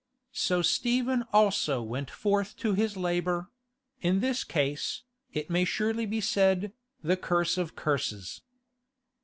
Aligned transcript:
So 0.33 0.63
Stephen 0.63 1.25
also 1.31 1.83
went 1.83 2.09
forth 2.09 2.55
to 2.57 2.73
his 2.73 2.97
labour—in 2.97 4.19
this 4.19 4.43
case, 4.43 5.03
it 5.31 5.51
may 5.51 5.63
surely 5.63 6.07
be 6.07 6.19
said, 6.21 6.73
the 7.03 7.15
curse 7.15 7.55
of 7.55 7.75
curses. 7.75 8.41